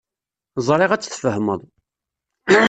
Ẓriɣ 0.67 0.91
ad 0.91 1.01
tt-tfehmeḍ. 1.01 1.61